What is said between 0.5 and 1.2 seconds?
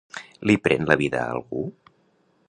pren la vida